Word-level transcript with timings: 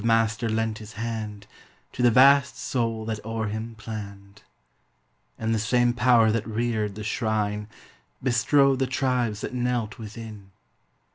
Master 0.03 0.49
lent 0.49 0.79
his 0.79 0.93
hand 0.93 1.45
To 1.93 2.01
the 2.01 2.09
vast 2.09 2.57
Soul 2.57 3.05
that 3.05 3.23
o'er 3.23 3.45
him 3.49 3.75
planned; 3.77 4.41
And 5.37 5.53
the 5.53 5.59
same 5.59 5.93
power 5.93 6.31
that 6.31 6.47
reared 6.47 6.95
the 6.95 7.03
shrine 7.03 7.67
Bestrode 8.23 8.79
the 8.79 8.87
tribes 8.87 9.41
that 9.41 9.53
knelt 9.53 9.99
within. 9.99 10.49